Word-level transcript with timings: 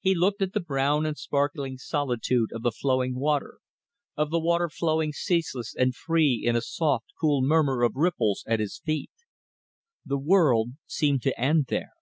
He 0.00 0.16
looked 0.16 0.42
at 0.42 0.52
the 0.52 0.58
brown 0.58 1.06
and 1.06 1.16
sparkling 1.16 1.78
solitude 1.78 2.48
of 2.52 2.62
the 2.62 2.72
flowing 2.72 3.14
water, 3.14 3.58
of 4.16 4.32
the 4.32 4.40
water 4.40 4.68
flowing 4.68 5.12
ceaseless 5.12 5.76
and 5.78 5.94
free 5.94 6.42
in 6.44 6.56
a 6.56 6.60
soft, 6.60 7.12
cool 7.20 7.40
murmur 7.40 7.82
of 7.84 7.94
ripples 7.94 8.42
at 8.48 8.58
his 8.58 8.80
feet. 8.84 9.12
The 10.04 10.18
world 10.18 10.70
seemed 10.88 11.22
to 11.22 11.40
end 11.40 11.66
there. 11.68 11.92